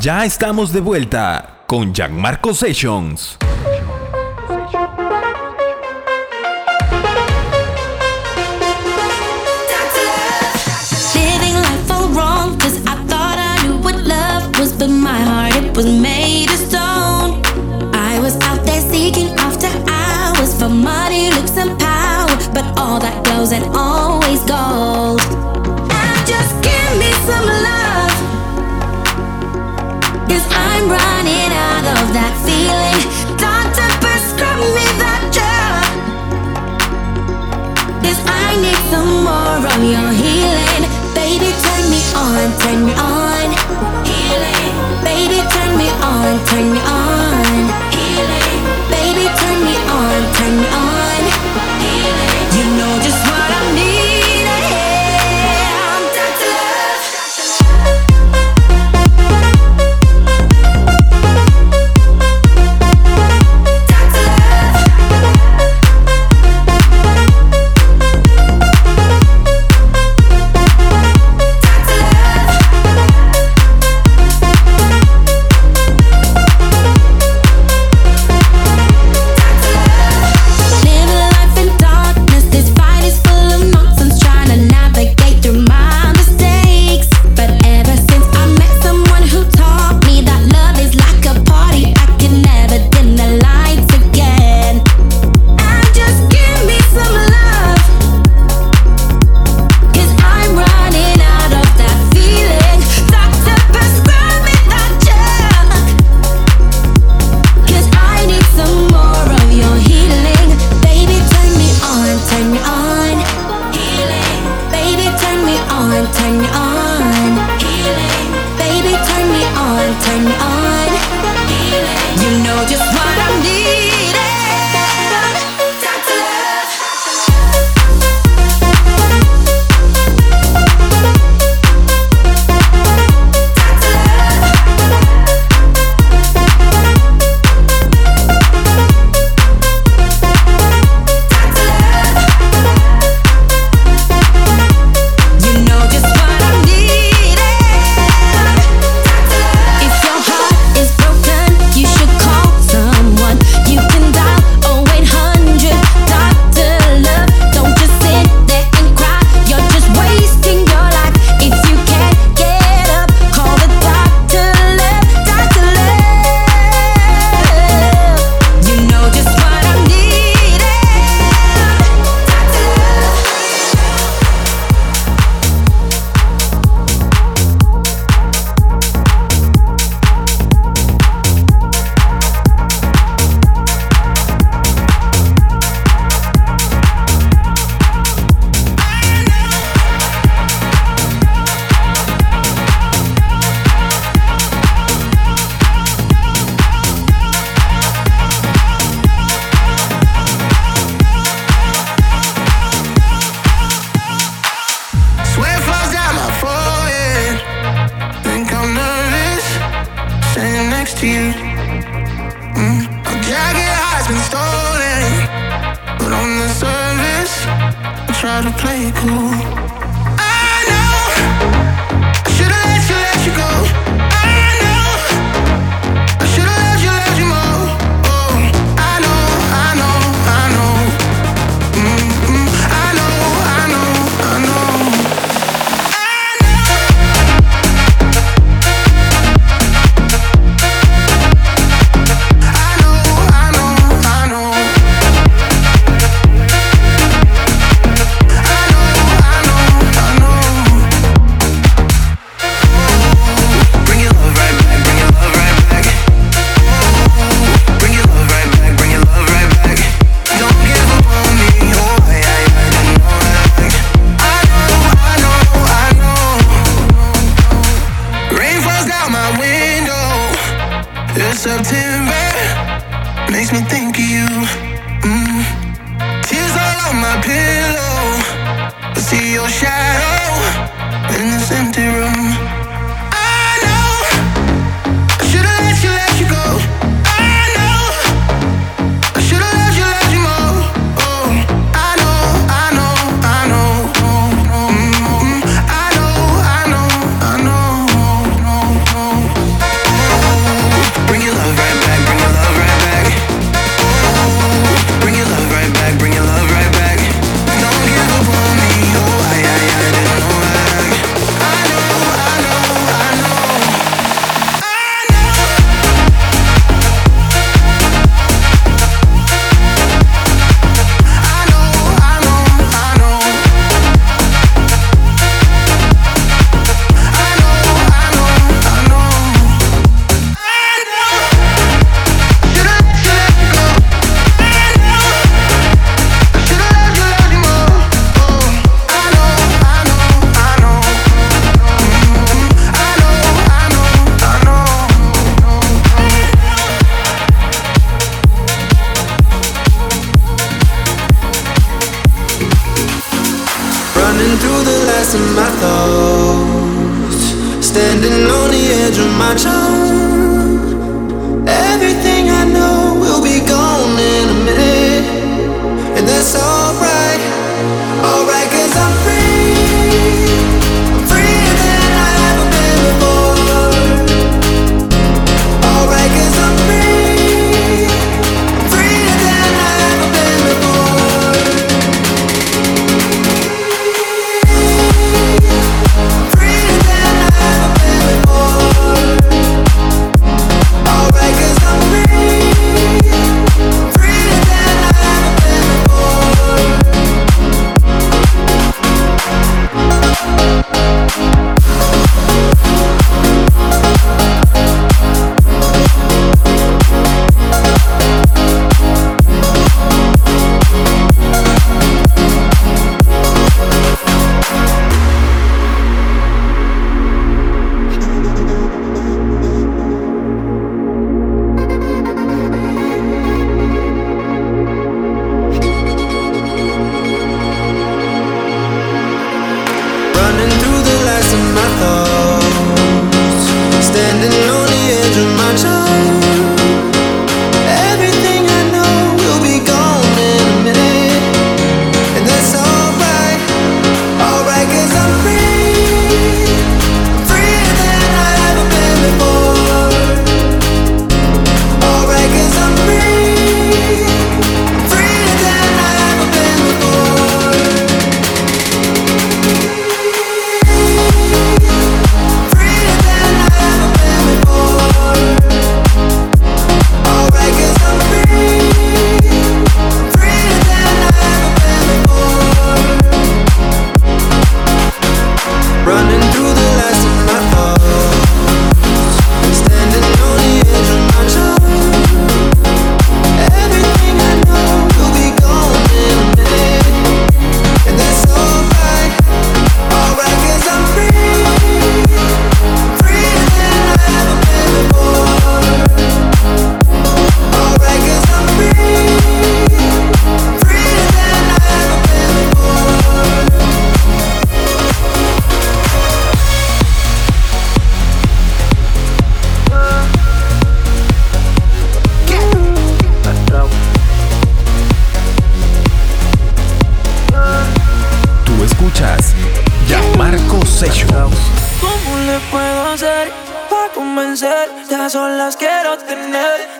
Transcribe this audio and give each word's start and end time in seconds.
Ya 0.00 0.24
estamos 0.24 0.72
de 0.72 0.80
vuelta 0.80 1.64
con 1.66 1.92
Gianmarco 1.92 2.54
Sessions. 2.54 3.47
On, 42.68 43.07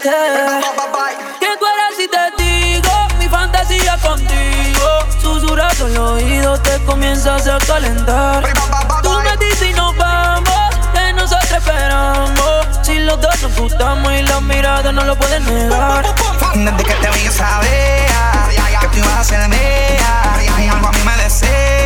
Que 0.00 1.46
tú 1.58 1.66
eres 1.66 1.98
y 1.98 2.08
te 2.08 2.42
digo 2.42 2.90
mi 3.18 3.28
fantasía 3.28 3.96
contigo. 3.98 4.88
Susurrando 5.20 5.86
el 5.88 5.96
oído 5.98 6.60
te 6.60 6.78
comienzas 6.84 7.48
a 7.48 7.58
calentar. 7.58 8.44
Tú 9.02 9.10
me 9.10 9.36
dices 9.44 9.70
y 9.70 9.72
nos 9.72 9.96
vamos, 9.96 10.76
que 10.94 11.12
nosotros 11.14 11.50
esperamos. 11.50 12.66
Si 12.82 13.00
los 13.00 13.20
dos 13.20 13.42
nos 13.42 13.56
gustamos 13.56 14.12
y 14.12 14.22
la 14.22 14.40
mirada 14.40 14.92
no 14.92 15.02
lo 15.02 15.16
pueden 15.16 15.44
negar. 15.44 16.04
Desde 16.54 16.84
que 16.84 16.94
te 16.94 17.10
vi 17.10 17.28
sabía 17.28 18.78
que 18.80 18.88
tú 18.88 18.98
ibas 18.98 19.18
a 19.18 19.24
ser 19.24 19.48
mía 19.48 19.58
Y 20.60 20.68
algo 20.68 20.86
a 20.86 20.92
mí 20.92 20.98
me 21.04 21.16
desea 21.24 21.77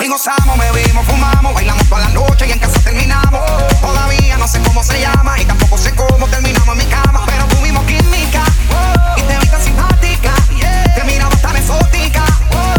Y 0.00 0.08
gozamos, 0.08 0.58
bebimos, 0.58 1.04
fumamos 1.04 1.52
Bailamos 1.52 1.86
toda 1.86 2.00
la 2.00 2.08
noche 2.08 2.46
y 2.46 2.52
en 2.52 2.58
casa 2.58 2.80
terminamos 2.80 3.40
Todavía 3.80 4.38
no 4.38 4.48
sé 4.48 4.58
cómo 4.62 4.82
se 4.82 5.00
llama 5.00 5.38
Y 5.38 5.44
tampoco 5.44 5.76
sé 5.76 5.94
cómo 5.94 6.26
terminamos 6.28 6.68
en 6.68 6.78
mi 6.78 6.86
cama 6.86 7.24
Pero 7.26 7.44
tuvimos 7.46 7.84
química 7.84 8.42
Y 9.18 9.22
te 9.22 9.38
vi 9.38 9.46
tan 9.48 9.62
simpática 9.62 10.32
Te 10.94 11.04
miraba 11.04 11.36
tan 11.36 11.56
exótica 11.56 12.24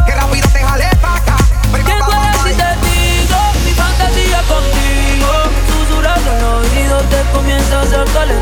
Que 0.07 0.11
rápido 0.15 0.47
te 0.49 0.59
jalé 0.63 0.89
pa' 0.99 1.17
acá 1.17 1.37
tú 1.71 2.11
eres 2.11 2.51
y 2.51 2.57
te 2.57 2.69
digo 2.87 3.37
mi 3.63 3.71
fantasía 3.73 4.41
contigo. 4.47 5.29
Susurrando 5.69 6.31
el 6.31 6.43
oído 6.43 6.99
te 7.01 7.21
comienzas 7.31 7.93
a 7.93 8.05
calentar. 8.11 8.40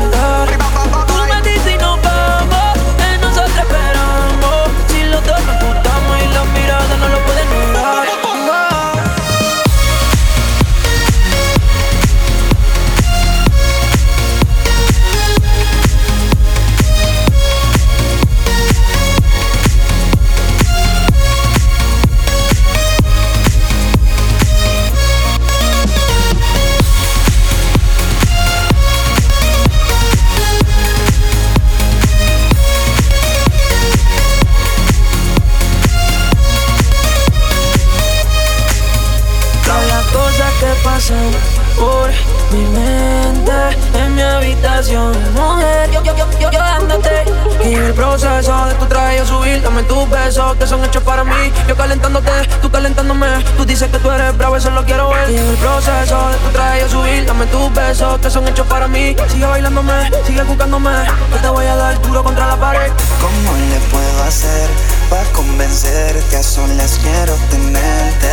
Dame 49.80 49.94
tus 49.94 50.10
besos 50.10 50.56
que 50.56 50.66
son 50.66 50.84
hechos 50.84 51.02
para 51.02 51.24
mí. 51.24 51.52
Yo 51.66 51.74
calentándote, 51.74 52.30
tú 52.60 52.70
calentándome. 52.70 53.26
Tú 53.56 53.64
dices 53.64 53.88
que 53.88 53.98
tú 53.98 54.10
eres 54.10 54.36
bravo, 54.36 54.56
eso 54.56 54.68
lo 54.70 54.84
quiero 54.84 55.08
ver. 55.08 55.30
Y 55.30 55.38
en 55.38 55.48
el 55.48 55.56
proceso 55.56 56.28
de 56.28 56.36
tu 56.36 56.48
traje 56.50 56.80
yo 56.80 56.88
subir. 56.90 57.24
Dame 57.24 57.46
tus 57.46 57.72
besos 57.72 58.20
que 58.20 58.28
son 58.28 58.46
hechos 58.46 58.66
para 58.66 58.88
mí. 58.88 59.16
Sigue 59.28 59.46
bailándome, 59.46 60.10
sigue 60.26 60.42
buscándome 60.42 60.90
Que 61.32 61.38
te 61.38 61.48
voy 61.48 61.64
a 61.64 61.76
dar 61.76 62.02
duro 62.02 62.22
contra 62.22 62.46
la 62.48 62.56
pared. 62.56 62.92
¿Cómo 63.22 63.56
le 63.56 63.80
puedo 63.90 64.22
hacer 64.24 64.68
para 65.08 65.24
convencerte? 65.32 66.36
A 66.36 66.42
solas 66.42 67.00
quiero 67.02 67.34
tenerte. 67.50 68.28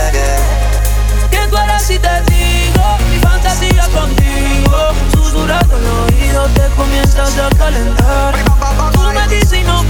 Que 1.32 1.48
tú 1.50 1.58
eres 1.58 1.82
si 1.82 1.98
te 1.98 2.22
digo 2.24 2.98
Mi 3.10 3.20
fantasía 3.20 3.88
contigo. 3.94 4.78
Susurrando 5.14 5.78
el 5.78 6.14
oído 6.14 6.48
comienzas 6.76 7.38
a 7.38 7.50
calentar. 7.56 8.36
Tú 8.92 9.02
me 9.02 9.28
dices 9.30 9.60
y 9.60 9.64
nos 9.64 9.86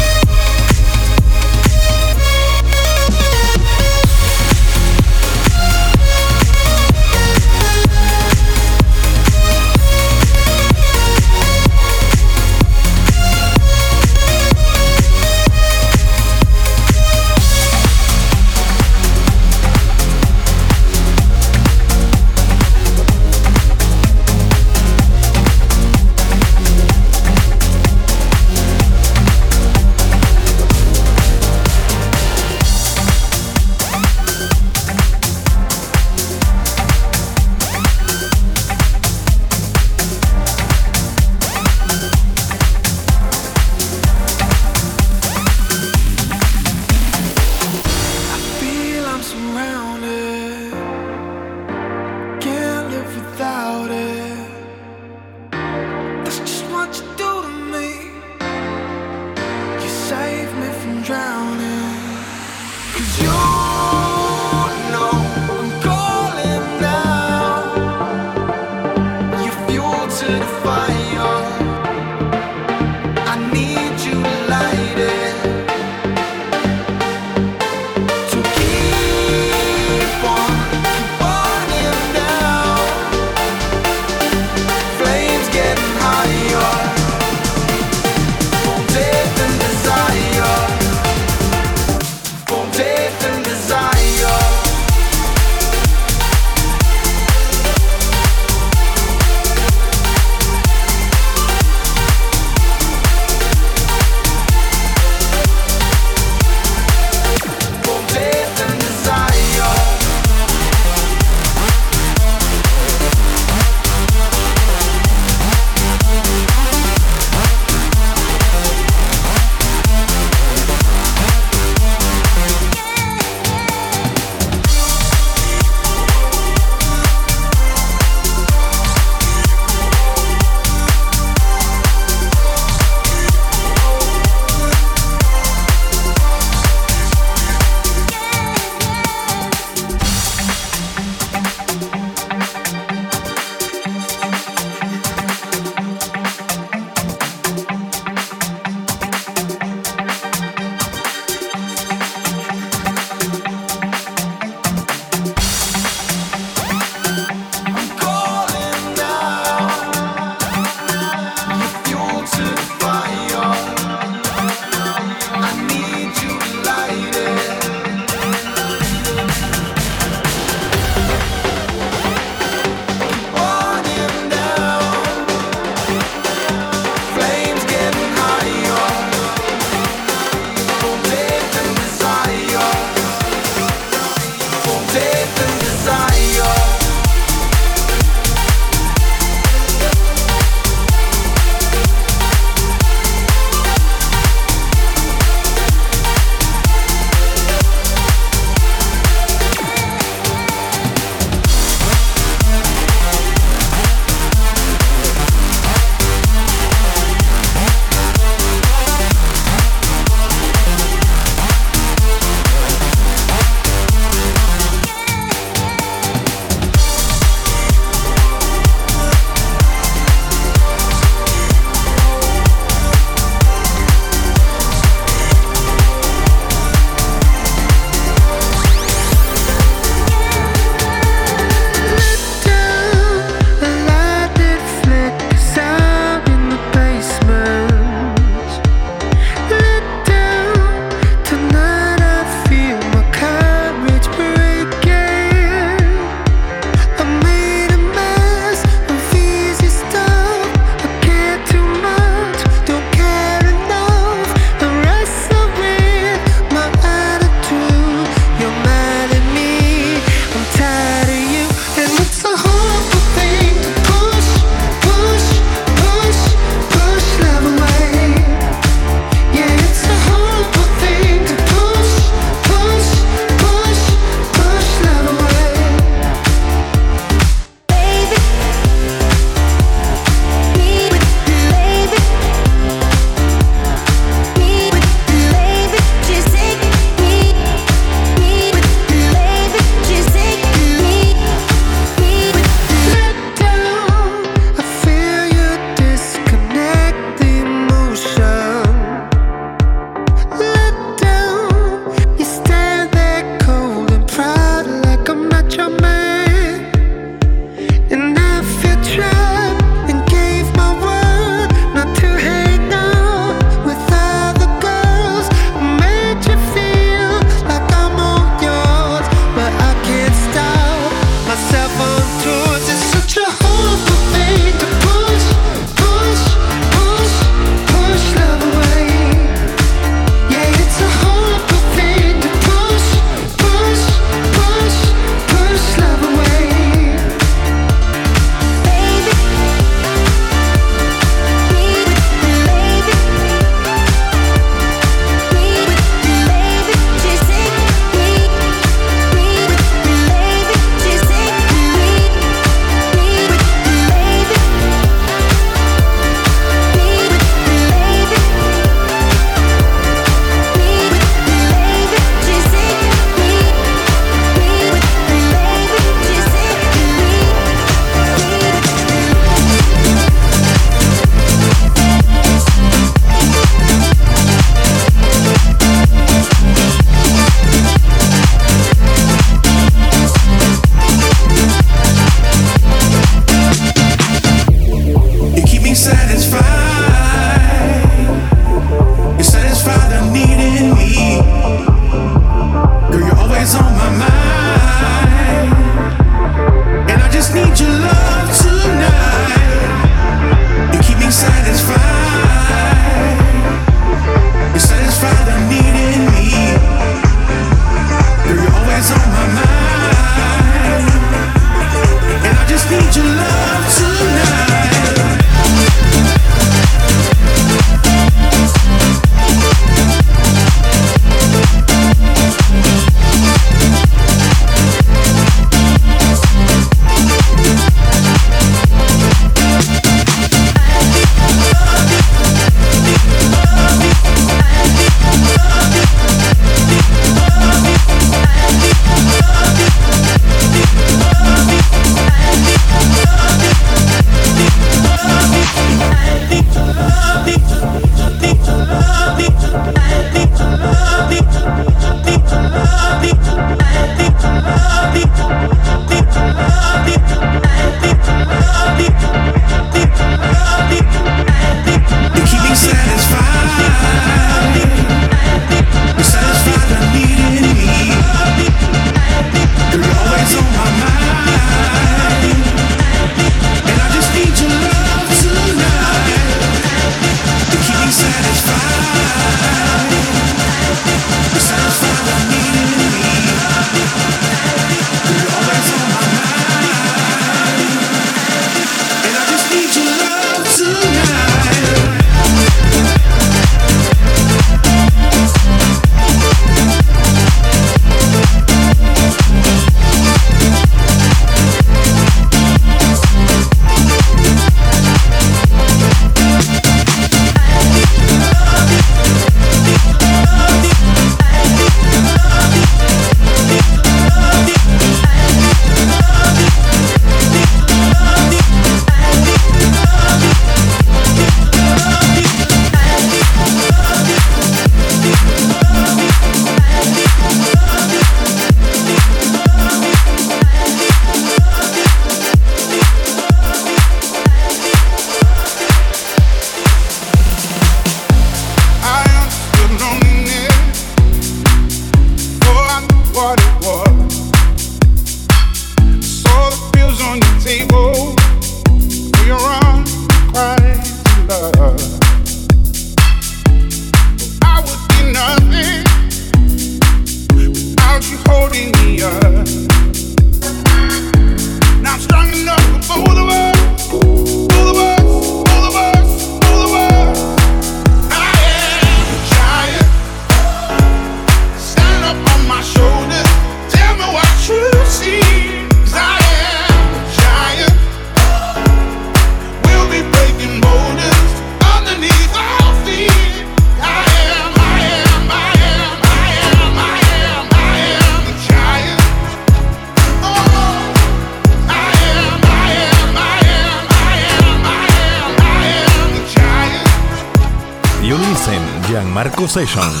Sessions. 599.61 600.00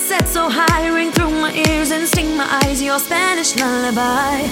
set 0.00 0.26
so 0.26 0.48
high 0.48 0.88
Ring 0.88 1.12
through 1.12 1.30
my 1.30 1.52
ears 1.52 1.90
and 1.90 2.08
sting 2.08 2.36
my 2.36 2.48
eyes. 2.62 2.82
Your 2.82 2.98
Spanish 2.98 3.54
lullaby. 3.56 4.48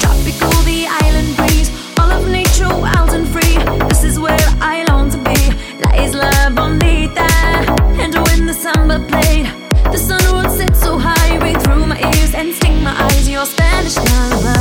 Tropical, 0.00 0.52
the 0.62 0.86
island 0.88 1.36
breeze 1.36 1.70
All 1.98 2.10
of 2.10 2.28
nature 2.28 2.68
wild 2.68 3.10
and 3.10 3.26
free. 3.26 3.56
This 3.88 4.04
is 4.04 4.18
where 4.18 4.46
I 4.60 4.84
long 4.88 5.10
to 5.10 5.18
be. 5.18 5.40
La 5.82 5.90
isla 6.04 6.32
bonita 6.54 7.28
And 8.04 8.14
when 8.26 8.46
the 8.46 8.54
samba 8.54 8.98
played 9.08 9.46
The 9.90 9.98
sun 9.98 10.22
would 10.34 10.50
set 10.50 10.76
so 10.76 10.98
high 10.98 11.36
Ring 11.38 11.58
through 11.60 11.86
my 11.86 11.98
ears 11.98 12.34
and 12.34 12.54
sting 12.54 12.82
my 12.82 12.94
eyes. 13.04 13.28
Your 13.28 13.46
Spanish 13.46 13.96
lullaby. 13.96 14.59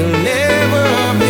We'll 0.00 0.22
never 0.22 1.18
be 1.18 1.29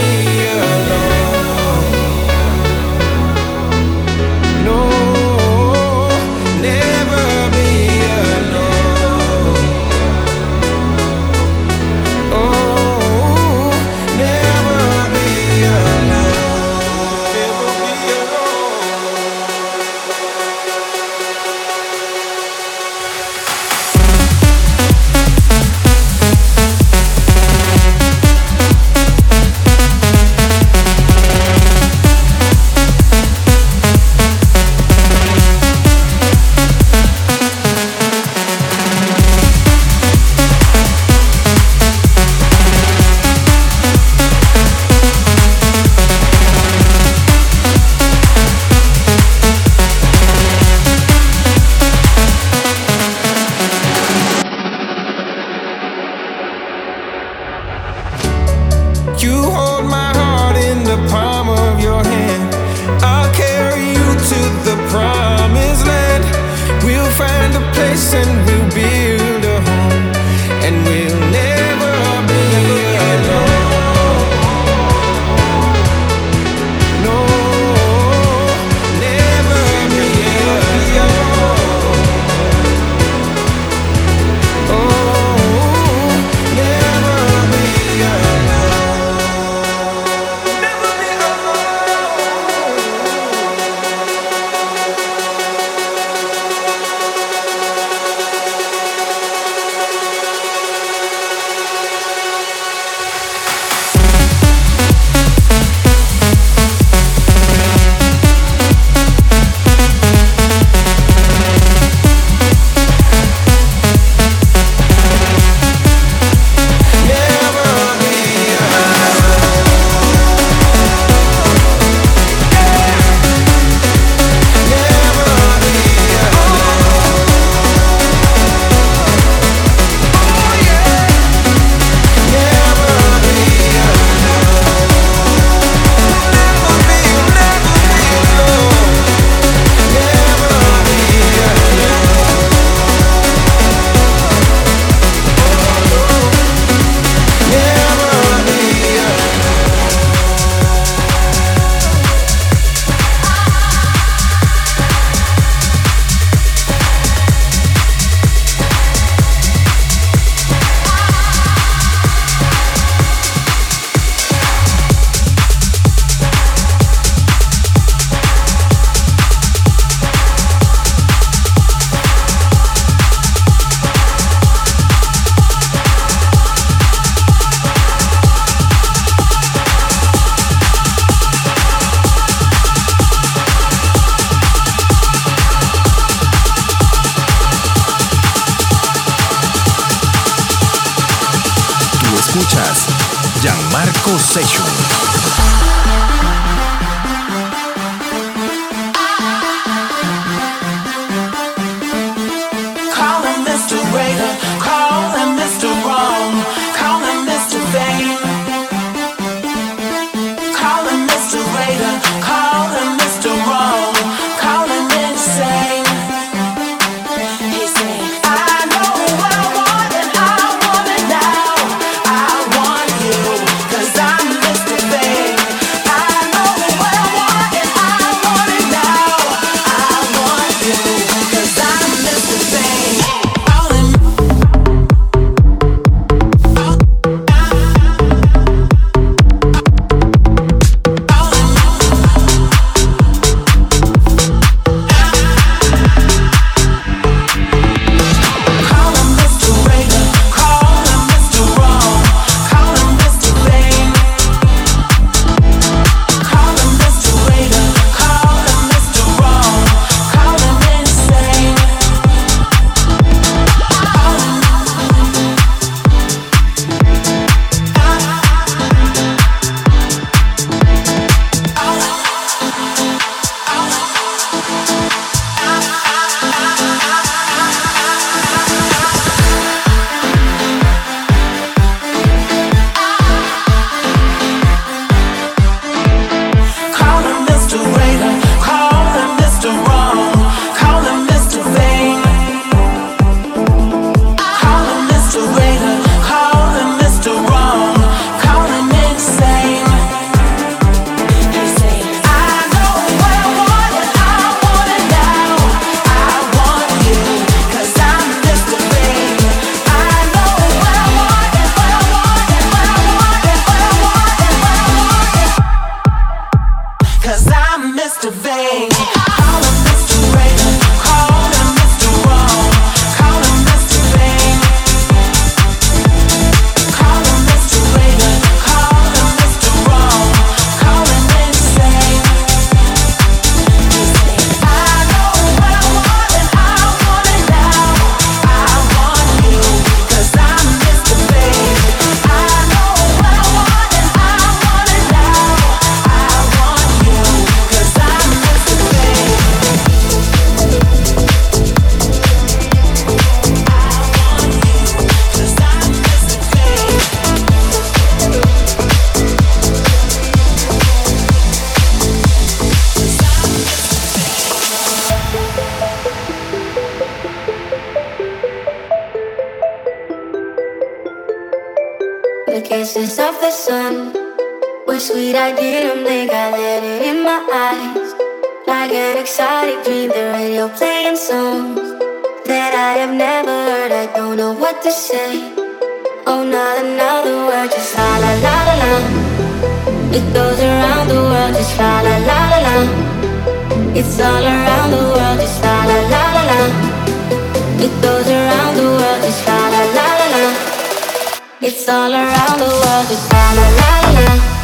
It's 401.52 401.68
all 401.68 401.92
around 401.92 402.38
the 402.38 402.46
world, 402.46 402.90
la 403.10 403.32
la 403.34 403.48
la. 403.58 403.70
La 404.04 404.39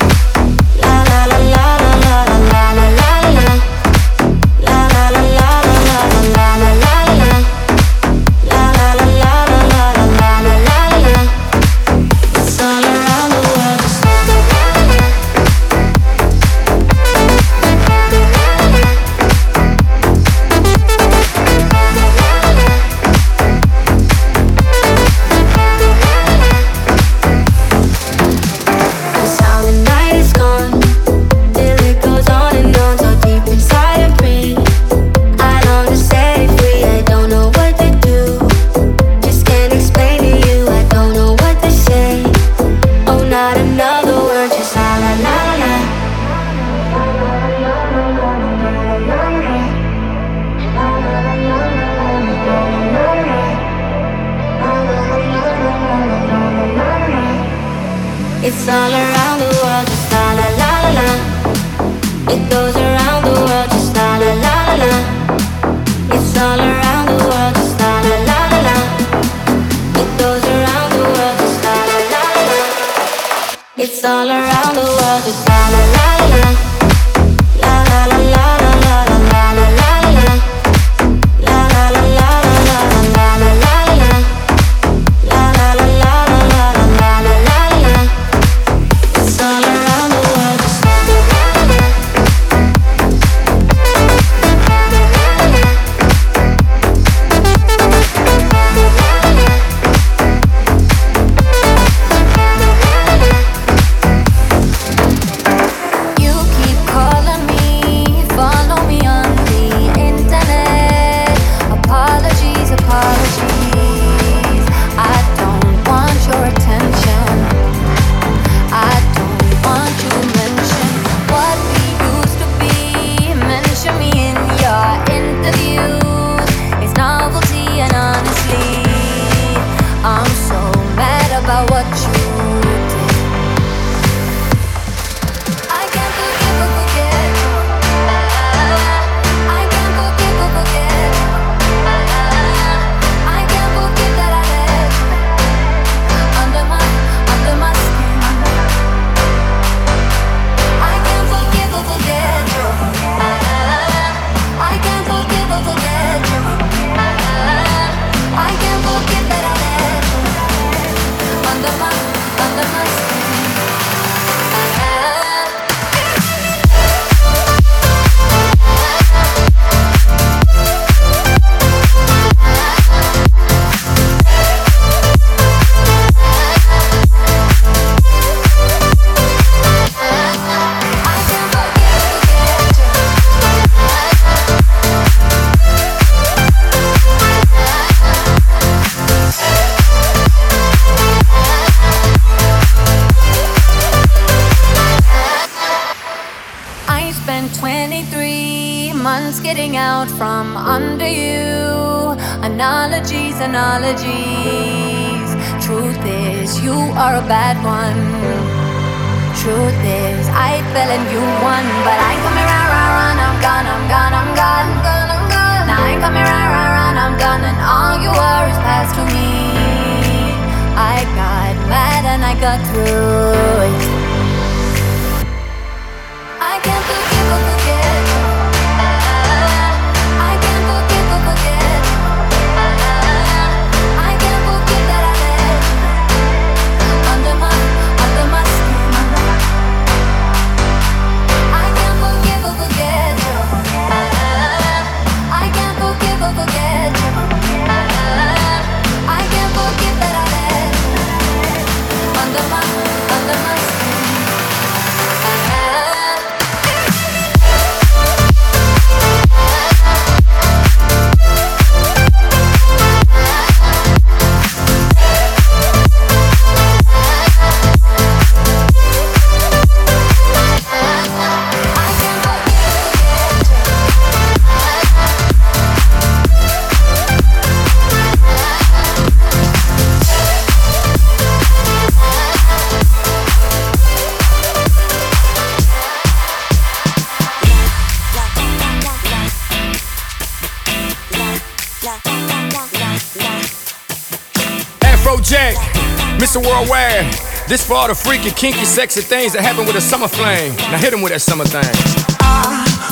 This 297.49 297.65
for 297.65 297.75
all 297.75 297.87
the 297.87 297.95
freaky, 297.95 298.33
kinky, 298.33 298.65
sexy 298.65 299.03
things 299.03 299.33
that 299.35 299.43
happen 299.43 299.67
with 299.67 299.77
a 299.77 299.81
summer 299.81 300.09
flame. 300.09 300.51
Now 300.75 300.79
hit 300.79 300.93
him 300.93 301.01
with 301.01 301.13
that 301.13 301.23
summer 301.23 301.45
thing. 301.45 301.63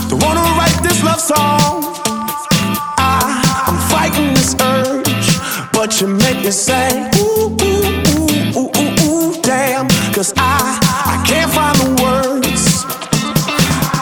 Don't 0.07 0.23
wanna 0.23 0.47
write 0.55 0.79
this 0.79 1.03
love 1.03 1.19
song. 1.19 1.83
I, 2.95 3.43
I'm 3.67 3.75
fighting 3.91 4.31
this 4.31 4.55
urge, 4.63 5.27
but 5.75 5.99
you 6.01 6.07
make 6.07 6.39
me 6.47 6.53
say, 6.53 6.87
ooh, 7.19 7.51
ooh, 7.51 7.83
ooh, 8.15 8.31
ooh, 8.55 8.71
ooh, 8.79 8.95
ooh, 9.11 9.43
damn. 9.43 9.91
Cause 10.15 10.33
I, 10.37 10.79
I 11.03 11.19
can't 11.27 11.51
find 11.51 11.75
the 11.83 11.91
words. 11.99 12.87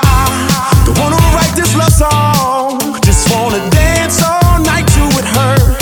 I 0.04 0.84
don't 0.84 1.00
wanna 1.00 1.16
write 1.32 1.56
this 1.56 1.72
love 1.72 1.96
song. 1.96 3.00
Just 3.00 3.24
wanna 3.32 3.64
dance 3.72 4.20
all 4.20 4.60
night 4.60 4.84
to 4.84 5.02
it 5.16 5.24
hurt. 5.32 5.80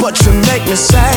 But 0.00 0.16
you 0.24 0.32
make 0.48 0.64
me 0.64 0.74
say, 0.74 1.09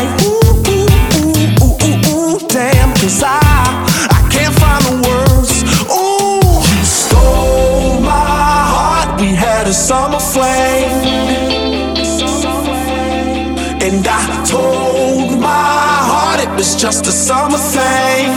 just 16.83 17.07
a 17.07 17.13
summer 17.13 17.57
thing. 17.57 18.27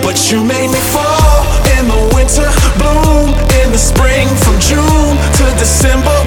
But 0.00 0.30
you 0.30 0.44
made 0.44 0.70
me 0.70 0.78
fall 0.94 1.42
in 1.76 1.88
the 1.88 2.14
winter, 2.14 2.46
bloom 2.78 3.34
in 3.58 3.72
the 3.72 3.78
spring. 3.78 4.28
From 4.44 4.54
June 4.60 5.16
to 5.38 5.44
December 5.58 6.23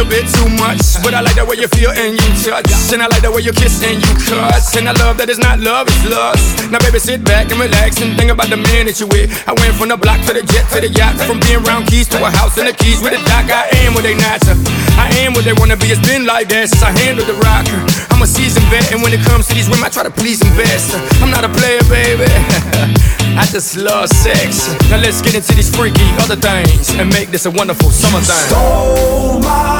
little 0.00 0.16
bit 0.16 0.24
too 0.32 0.48
much. 0.56 0.80
But 1.04 1.12
I 1.12 1.20
like 1.20 1.36
the 1.36 1.44
way 1.44 1.56
you 1.60 1.68
feel 1.68 1.92
and 1.92 2.16
you 2.16 2.28
touch. 2.40 2.72
And 2.92 3.02
I 3.02 3.06
like 3.08 3.20
the 3.20 3.30
way 3.30 3.42
you 3.42 3.52
kiss 3.52 3.84
and 3.84 4.00
you 4.00 4.14
cuss. 4.24 4.76
And 4.76 4.88
I 4.88 4.92
love 4.96 5.20
that 5.20 5.28
it's 5.28 5.38
not 5.38 5.60
love, 5.60 5.88
it's 5.88 6.04
lust. 6.08 6.72
Now, 6.72 6.80
baby, 6.80 6.98
sit 6.98 7.24
back 7.24 7.52
and 7.52 7.60
relax 7.60 8.00
and 8.00 8.16
think 8.16 8.32
about 8.32 8.48
the 8.48 8.56
man 8.56 8.88
that 8.88 8.96
you 9.00 9.06
with. 9.12 9.28
I 9.44 9.52
went 9.60 9.76
from 9.76 9.92
the 9.92 10.00
block 10.00 10.24
to 10.26 10.32
the 10.32 10.40
jet 10.40 10.64
to 10.72 10.80
the 10.80 10.88
yacht. 10.88 11.20
From 11.28 11.40
being 11.44 11.60
round 11.68 11.88
keys 11.88 12.08
to 12.16 12.16
a 12.16 12.30
house 12.32 12.56
and 12.56 12.68
the 12.68 12.72
keys 12.72 13.04
with 13.04 13.12
a 13.12 13.20
dock. 13.28 13.52
I 13.52 13.68
am 13.84 13.92
what 13.92 14.04
they 14.08 14.16
not. 14.16 14.40
I 14.96 15.12
am 15.20 15.36
what 15.36 15.44
they 15.44 15.52
wanna 15.52 15.76
be. 15.76 15.92
It's 15.92 16.00
been 16.00 16.24
like 16.24 16.48
that 16.48 16.72
since 16.72 16.82
I 16.82 16.96
handled 16.96 17.28
the 17.28 17.36
rock. 17.44 17.68
I'm 18.08 18.22
a 18.22 18.28
seasoned 18.28 18.66
vet, 18.72 18.92
and 18.92 19.02
when 19.04 19.12
it 19.12 19.20
comes 19.24 19.48
to 19.48 19.54
these 19.54 19.68
women, 19.68 19.84
I 19.84 19.92
try 19.92 20.04
to 20.04 20.12
please 20.12 20.40
them 20.40 20.52
best. 20.56 20.96
I'm 21.20 21.30
not 21.30 21.44
a 21.44 21.52
player, 21.52 21.82
baby. 21.92 22.28
I 23.40 23.44
just 23.48 23.76
love 23.76 24.08
sex. 24.08 24.68
Now 24.90 25.00
let's 25.00 25.20
get 25.20 25.34
into 25.34 25.52
these 25.54 25.74
freaky 25.74 26.04
other 26.20 26.36
things 26.36 26.90
and 26.96 27.08
make 27.12 27.28
this 27.28 27.46
a 27.46 27.50
wonderful 27.50 27.90
summer 27.90 28.20
thing. 28.20 28.48
Stole 28.48 29.40
my 29.40 29.79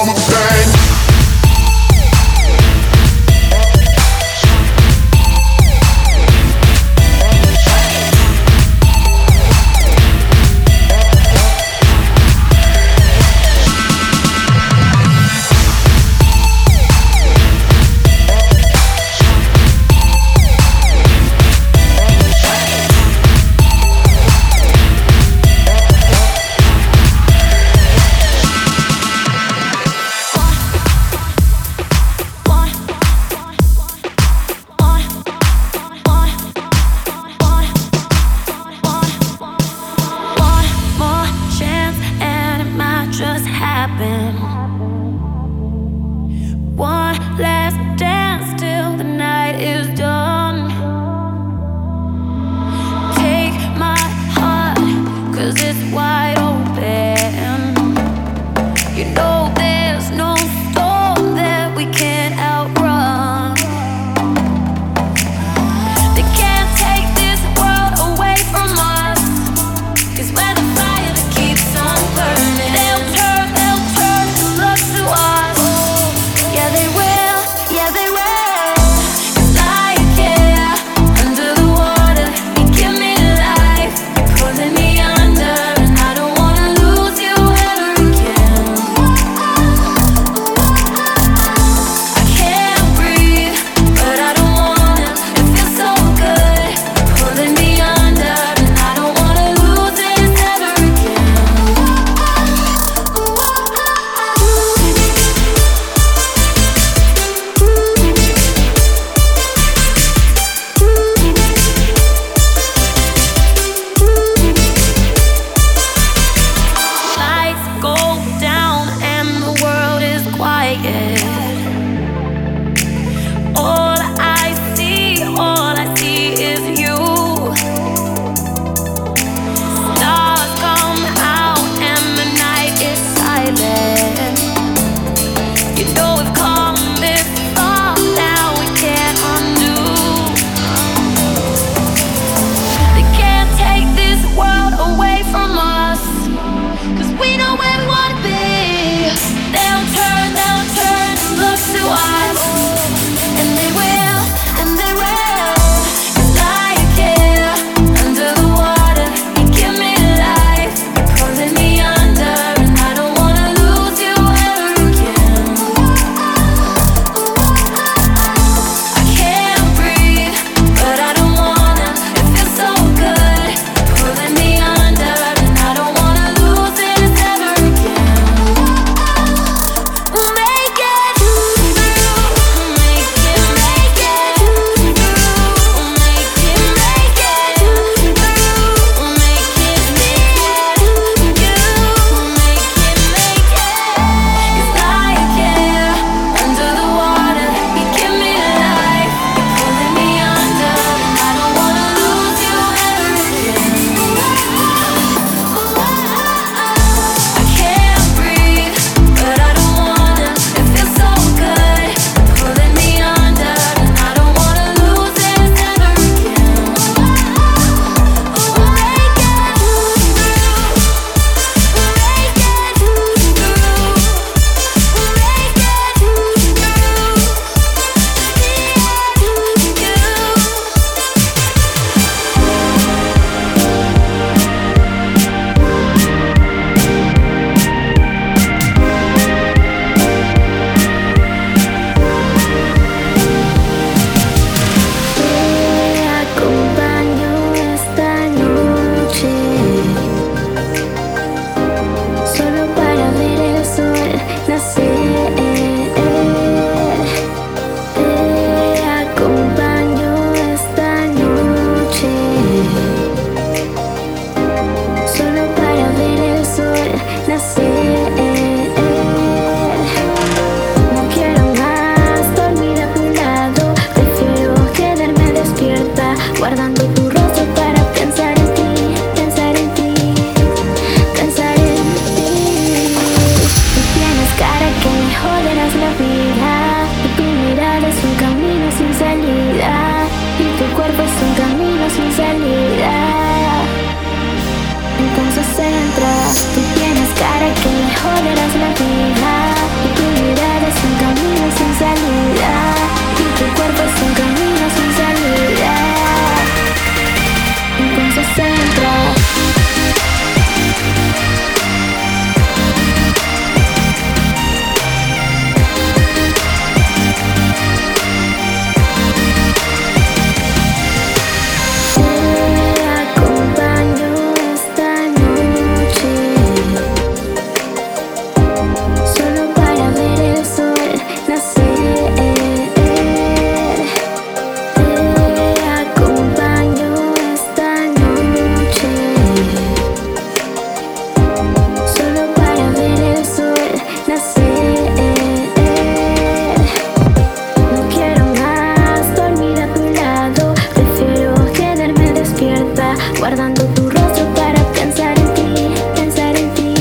guardando 353.21 353.63
tu 353.75 353.87
rostro 353.87 354.25
para 354.33 354.59
pensar 354.73 355.13
en 355.19 355.33
ti, 355.35 355.53
pensar 355.93 356.35
en 356.35 356.49
ti, 356.55 356.73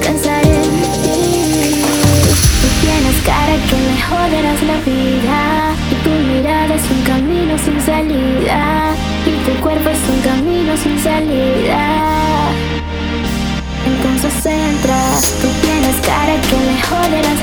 pensar 0.00 0.42
en 0.42 0.70
ti. 1.02 1.82
Tú 2.62 2.68
tienes 2.80 3.16
cara 3.26 3.54
que 3.68 3.76
me 3.88 3.96
joderás 4.08 4.60
la 4.70 4.78
vida 4.88 5.40
y 5.92 5.94
tu 6.02 6.10
mirada 6.32 6.74
es 6.74 6.90
un 6.90 7.02
camino 7.02 7.58
sin 7.58 7.78
salida 7.82 8.94
y 9.26 9.32
tu 9.44 9.52
cuerpo 9.60 9.90
es 9.90 10.02
un 10.08 10.20
camino 10.30 10.74
sin 10.82 10.98
salida. 10.98 11.84
Entonces 13.84 14.34
entra, 14.46 14.98
tú 15.42 15.48
tienes 15.60 15.96
cara 16.06 16.34
que 16.48 16.56
me 16.68 16.76
joderás 16.88 17.37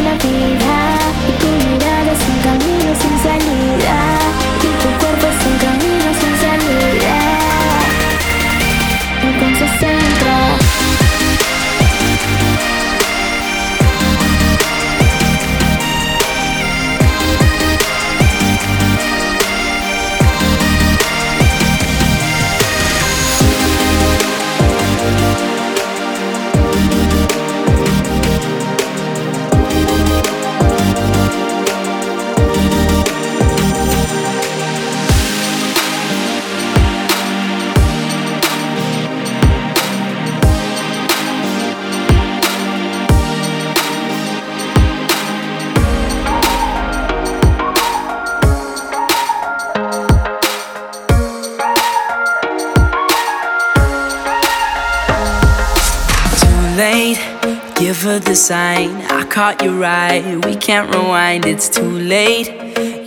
sign. 58.35 58.89
I 59.09 59.25
caught 59.25 59.63
you 59.63 59.81
right. 59.81 60.43
We 60.45 60.55
can't 60.55 60.93
rewind, 60.93 61.45
it's 61.45 61.69
too 61.69 61.89
late. 61.89 62.47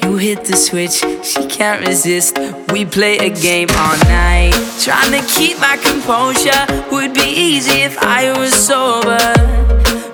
You 0.03 0.16
hit 0.16 0.45
the 0.45 0.57
switch, 0.57 1.05
she 1.24 1.47
can't 1.47 1.87
resist. 1.87 2.39
We 2.72 2.85
play 2.85 3.18
a 3.18 3.29
game 3.29 3.68
all 3.70 3.97
night. 4.05 4.55
Trying 4.81 5.12
to 5.12 5.22
keep 5.29 5.59
my 5.61 5.76
composure 5.76 6.64
would 6.91 7.12
be 7.14 7.29
easy 7.29 7.83
if 7.83 7.99
I 7.99 8.33
was 8.39 8.55
sober. 8.55 9.18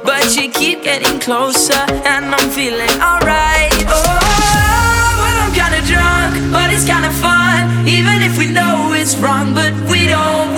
But 0.04 0.36
you 0.36 0.50
keep 0.50 0.82
getting 0.82 1.20
closer, 1.20 1.84
and 2.04 2.34
I'm 2.34 2.50
feeling 2.50 2.90
alright. 3.00 3.72
Oh, 3.86 4.18
well, 5.20 5.36
I'm 5.44 5.52
kinda 5.52 5.80
drunk, 5.86 6.52
but 6.52 6.72
it's 6.72 6.84
kinda 6.84 7.10
fun. 7.10 7.86
Even 7.86 8.22
if 8.22 8.36
we 8.36 8.46
know 8.46 8.92
it's 8.92 9.16
wrong, 9.16 9.54
but 9.54 9.72
we 9.88 10.06
don't 10.06 10.53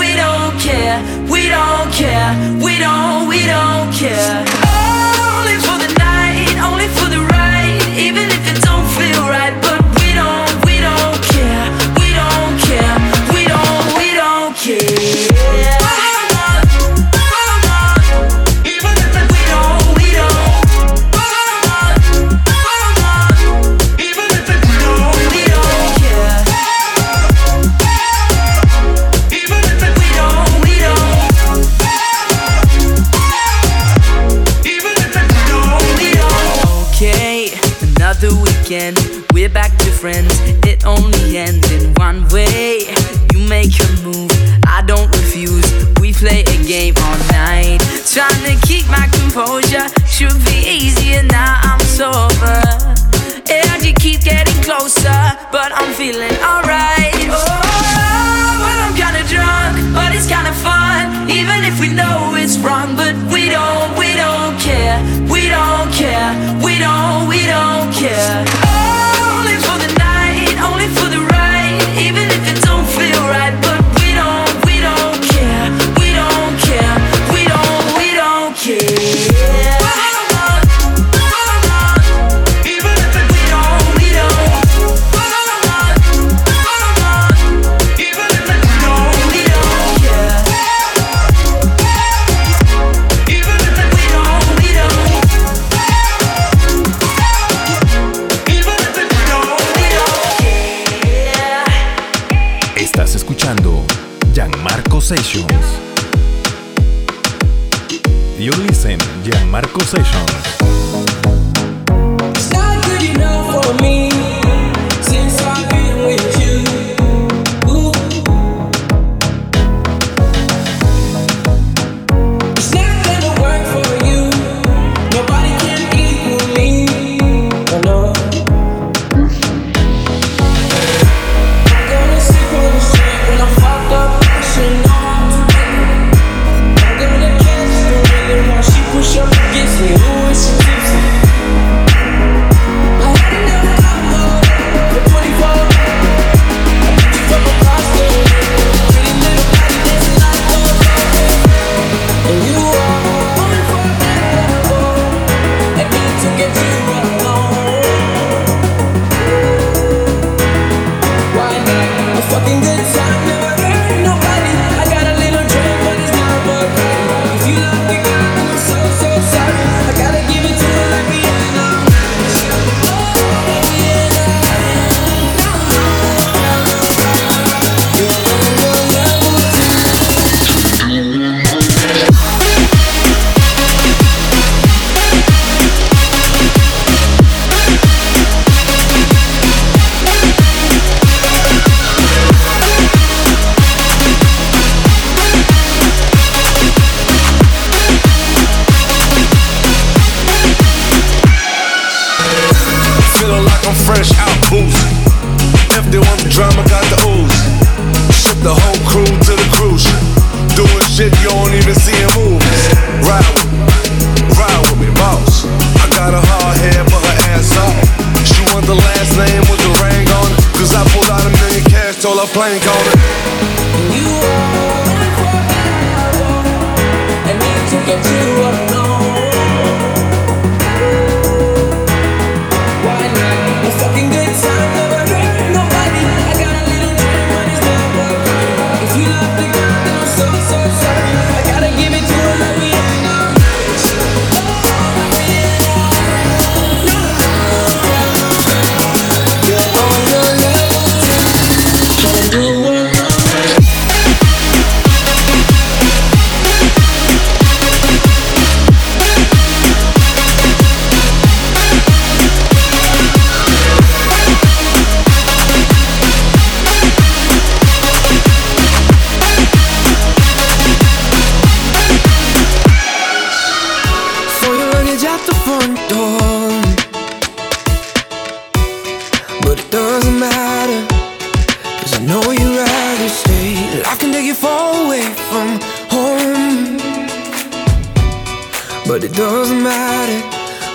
don't 1.49 1.92
care, 1.92 2.34
we 2.62 2.78
don't, 2.78 3.28
we 3.28 3.47
don't 3.47 3.92
care. 3.92 4.66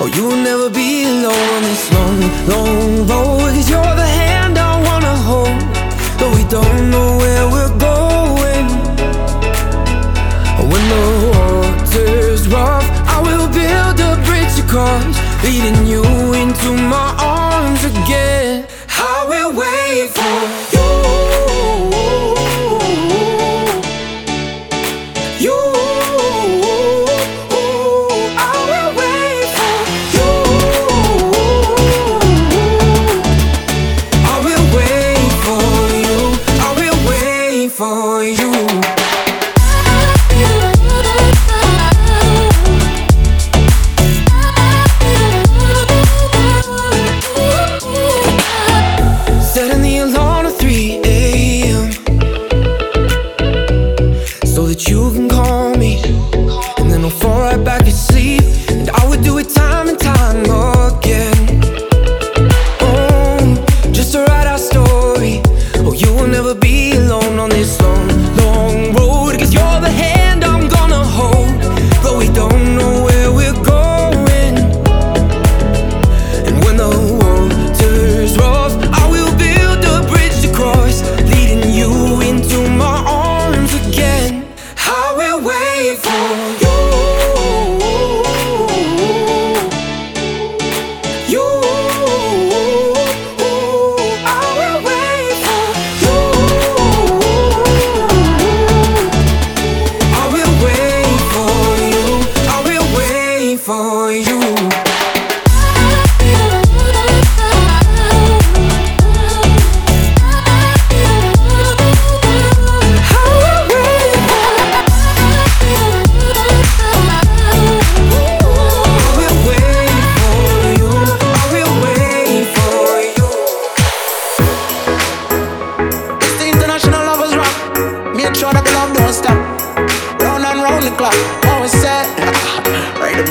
Oh, 0.03 0.07
you'll 0.07 0.35
never 0.35 0.67
be 0.67 1.03
alone 1.03 1.49
on 1.57 1.61
this 1.61 1.93
long, 1.93 2.19
long 2.49 3.07
road 3.07 3.53
Cause 3.53 3.69
you're 3.69 3.95
the 3.95 4.09
hand 4.21 4.57
I 4.57 4.81
wanna 4.81 5.15
hold 5.29 5.61
Though 6.17 6.33
we 6.33 6.43
don't 6.49 6.89
know 6.89 7.17
where 7.21 7.45
we're 7.53 7.75
going. 7.77 8.67
When 10.71 10.83
the 10.93 11.05
water's 11.29 12.47
rough 12.47 12.87
I 13.05 13.21
will 13.21 13.47
build 13.53 13.99
a 14.09 14.17
bridge 14.25 14.57
across 14.65 15.13
Leading 15.43 15.85
you 15.85 16.01
into 16.33 16.73
my 16.73 17.10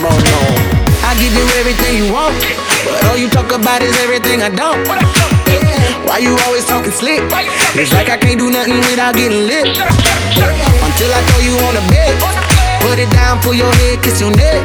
kimono. 0.00 0.40
I 1.04 1.12
give 1.20 1.32
you 1.36 1.44
everything 1.60 2.00
you 2.00 2.08
want, 2.12 2.32
but 2.88 3.04
all 3.08 3.18
you 3.20 3.28
talk 3.28 3.52
about 3.52 3.82
is 3.82 3.92
everything 4.00 4.40
I 4.40 4.48
don't. 4.48 4.80
Why 6.08 6.18
you 6.18 6.36
always 6.48 6.64
talking 6.64 6.92
slick? 6.92 7.20
It's 7.76 7.92
like 7.92 8.08
I 8.08 8.16
can't 8.16 8.38
do 8.40 8.50
nothing 8.50 8.80
without 8.88 9.14
getting 9.14 9.44
lit. 9.44 9.68
Until 9.68 11.10
I 11.12 11.20
throw 11.28 11.40
you 11.44 11.54
on 11.68 11.74
the 11.76 11.84
bed, 11.92 12.16
put 12.80 12.96
it 12.98 13.10
down, 13.12 13.40
pull 13.44 13.54
your 13.54 13.72
head, 13.84 14.00
kiss 14.02 14.20
your 14.20 14.32
neck. 14.32 14.64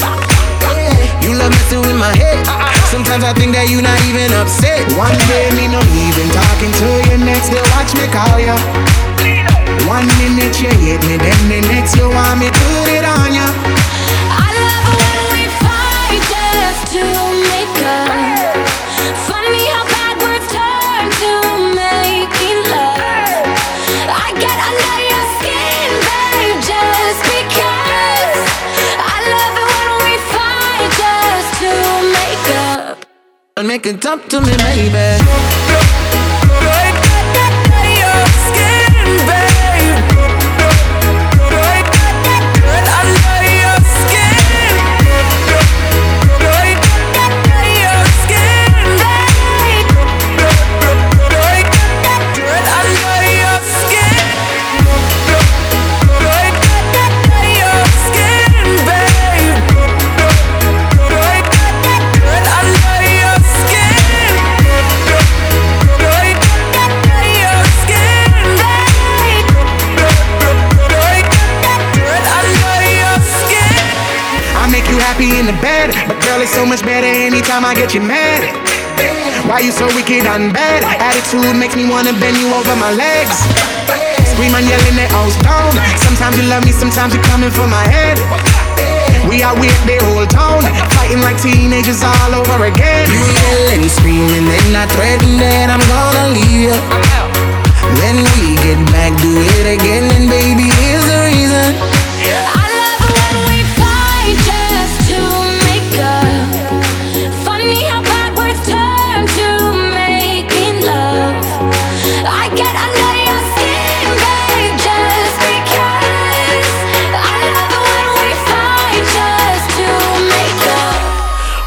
You 1.20 1.36
love 1.36 1.52
messing 1.52 1.82
with 1.84 1.98
my 2.00 2.16
head. 2.16 2.40
Sometimes 2.88 3.24
I 3.24 3.34
think 3.34 3.52
that 3.60 3.68
you're 3.68 3.84
not 3.84 4.00
even 4.08 4.32
upset. 4.40 4.88
One 4.96 5.20
day 5.28 5.52
me 5.58 5.68
no 5.68 5.84
even 5.84 6.32
talking 6.32 6.72
to 6.72 6.88
you, 7.12 7.16
next 7.28 7.52
day 7.52 7.64
watch 7.76 7.92
me 7.98 8.08
call 8.08 8.40
you. 8.40 8.56
One 9.90 10.08
minute 10.16 10.56
you 10.64 10.72
hit 10.80 11.04
me, 11.04 11.18
then 11.20 11.40
the 11.52 11.60
next 11.68 11.98
you 11.98 12.08
want 12.08 12.40
me 12.40 12.48
put 12.48 12.88
it 12.88 13.04
on 13.04 13.34
ya. 13.36 13.65
make 33.66 33.86
it 33.86 34.06
up 34.06 34.28
to 34.28 34.42
me, 34.42 34.56
baby. 34.58 35.95
much 76.76 76.84
better 76.84 77.08
anytime 77.08 77.64
I 77.64 77.72
get 77.72 77.96
you 77.96 78.04
mad. 78.04 78.52
Why 79.48 79.64
you 79.64 79.72
so 79.72 79.88
wicked 79.96 80.28
and 80.28 80.52
bad? 80.52 80.84
Attitude 80.84 81.56
makes 81.56 81.72
me 81.72 81.88
wanna 81.88 82.12
bend 82.20 82.36
you 82.36 82.52
over 82.52 82.76
my 82.76 82.92
legs. 82.92 83.38
Scream 84.36 84.52
and 84.52 84.68
yell 84.68 84.84
in 84.92 85.00
the 85.00 85.08
house 85.08 85.40
down. 85.40 85.72
Sometimes 86.04 86.36
you 86.36 86.44
love 86.52 86.68
me, 86.68 86.76
sometimes 86.76 87.16
you're 87.16 87.24
coming 87.32 87.48
for 87.48 87.64
my 87.64 87.80
head. 87.88 88.20
We 89.24 89.40
are 89.40 89.56
with 89.56 89.80
the 89.88 90.04
whole 90.04 90.28
town, 90.28 90.68
fighting 91.00 91.24
like 91.24 91.40
teenagers 91.40 92.04
all 92.04 92.44
over 92.44 92.68
again. 92.68 93.08
You 93.08 93.24
yelling, 93.24 93.88
screaming, 93.88 94.44
then 94.44 94.76
I 94.76 94.84
threaten 95.00 95.40
that 95.40 95.72
I'm 95.72 95.84
gonna 95.88 96.36
leave 96.36 96.60
you. 96.60 96.76
When 98.04 98.20
we 98.20 98.60
get 98.68 98.80
back, 98.92 99.16
do 99.24 99.32
it 99.32 99.80
again, 99.80 100.12
and 100.12 100.28
baby, 100.28 100.68
here's 100.84 101.08
the 101.08 101.24
reason. 101.24 101.95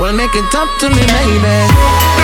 Boy, 0.09 0.15
make 0.17 0.35
it 0.35 0.51
talk 0.51 0.79
to 0.79 0.89
me, 0.89 1.05
baby. 1.07 2.18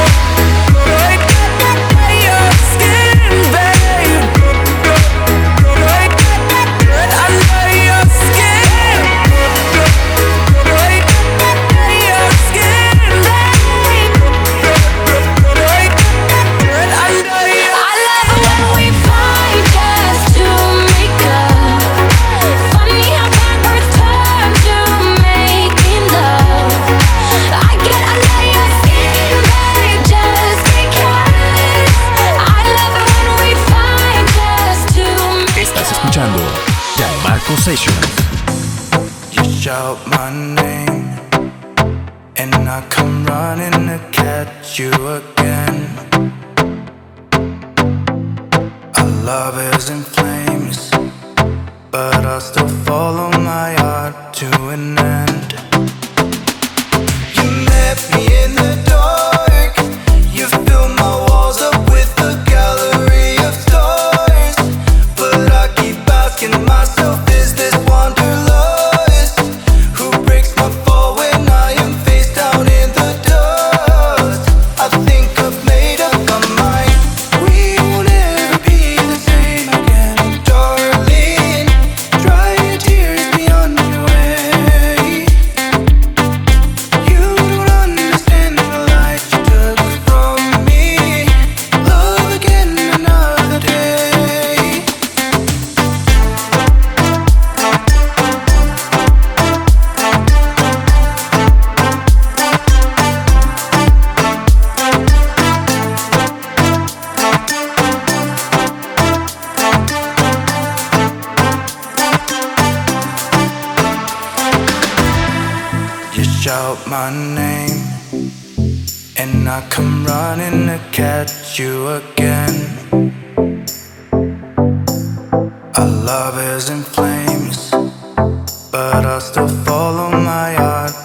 but 128.94 129.06
I 129.06 129.18
still 129.18 129.48
follow 129.64 130.08
my 130.10 130.52
heart. 130.52 131.03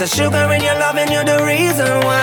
So 0.00 0.06
sugar 0.06 0.50
in 0.54 0.62
your 0.62 0.76
love 0.76 0.96
and 0.96 1.10
you're 1.10 1.24
the 1.24 1.44
reason 1.44 1.86
why. 2.06 2.19